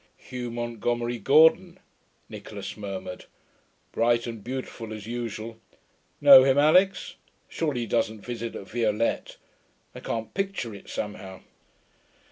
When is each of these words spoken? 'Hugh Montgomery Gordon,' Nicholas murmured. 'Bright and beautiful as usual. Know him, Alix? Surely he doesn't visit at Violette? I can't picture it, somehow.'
'Hugh 0.17 0.49
Montgomery 0.49 1.19
Gordon,' 1.19 1.79
Nicholas 2.27 2.75
murmured. 2.75 3.25
'Bright 3.91 4.25
and 4.25 4.43
beautiful 4.43 4.91
as 4.93 5.05
usual. 5.05 5.59
Know 6.19 6.43
him, 6.43 6.57
Alix? 6.57 7.17
Surely 7.47 7.81
he 7.81 7.85
doesn't 7.85 8.25
visit 8.25 8.55
at 8.55 8.67
Violette? 8.67 9.37
I 9.93 9.99
can't 9.99 10.33
picture 10.33 10.73
it, 10.73 10.89
somehow.' 10.89 11.41